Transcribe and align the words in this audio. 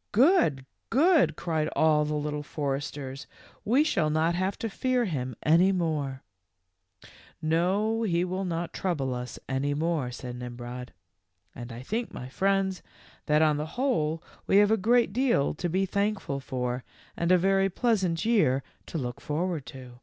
"Good, 0.12 0.66
good," 0.90 1.36
cried 1.36 1.68
all 1.74 2.04
the 2.04 2.12
Little 2.12 2.42
Foresters. 2.42 3.26
w 3.64 3.72
We 3.72 3.82
shall 3.82 4.10
not 4.10 4.34
have 4.34 4.58
to 4.58 4.68
fear 4.68 5.06
him 5.06 5.34
any 5.42 5.72
more." 5.72 6.22
w 7.00 7.10
No, 7.40 8.02
he 8.02 8.22
will 8.22 8.44
not 8.44 8.74
trouble 8.74 9.14
us 9.14 9.38
any 9.48 9.72
more," 9.72 10.10
said 10.10 10.36
Nimrod;" 10.36 10.92
and 11.54 11.72
I 11.72 11.80
think, 11.80 12.12
my 12.12 12.28
friends, 12.28 12.82
that 13.24 13.40
on 13.40 13.56
the 13.56 13.80
whole 13.80 14.22
we 14.46 14.58
have 14.58 14.70
a 14.70 14.76
great 14.76 15.14
deal 15.14 15.54
to 15.54 15.68
be 15.70 15.86
thankful 15.86 16.40
for 16.40 16.84
and 17.16 17.32
a 17.32 17.38
very 17.38 17.70
pleasant 17.70 18.22
year 18.26 18.62
to 18.84 18.98
look 18.98 19.18
forward 19.18 19.64
to. 19.68 20.00